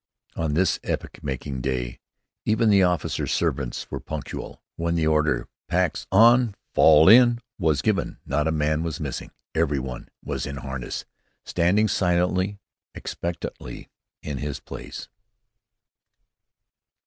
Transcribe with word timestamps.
On 0.35 0.55
this 0.55 0.79
epoch 0.83 1.23
marking 1.23 1.61
day, 1.61 1.99
even 2.43 2.71
the 2.71 2.81
officers' 2.81 3.31
servants 3.31 3.85
were 3.91 3.99
punctual. 3.99 4.63
When 4.75 4.95
the 4.95 5.05
order, 5.05 5.47
"Packs 5.67 6.07
on! 6.11 6.55
Fall 6.73 7.07
in!" 7.07 7.39
was 7.59 7.83
given, 7.83 8.17
not 8.25 8.47
a 8.47 8.51
man 8.51 8.81
was 8.81 8.99
missing. 8.99 9.29
Every 9.53 9.77
one 9.77 10.09
was 10.25 10.47
in 10.47 10.57
harness, 10.57 11.05
standing 11.45 11.87
silently, 11.87 12.57
expectantly, 12.95 13.91
in 14.23 14.39
his 14.39 14.59
place. 14.59 15.07